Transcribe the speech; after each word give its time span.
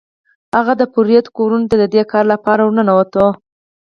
هغه 0.55 0.73
د 0.77 0.83
پردیو 0.93 1.33
کورونو 1.37 1.69
ته 1.71 1.75
د 1.79 1.83
دې 1.93 2.03
کار 2.11 2.25
لپاره 2.33 2.61
ورنوت. 2.63 3.13